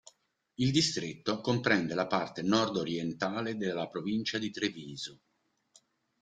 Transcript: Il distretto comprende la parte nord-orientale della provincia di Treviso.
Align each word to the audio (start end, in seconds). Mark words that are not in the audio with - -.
Il 0.55 0.71
distretto 0.71 1.41
comprende 1.41 1.93
la 1.93 2.07
parte 2.07 2.41
nord-orientale 2.41 3.55
della 3.55 3.87
provincia 3.87 4.39
di 4.39 4.49
Treviso. 4.49 5.19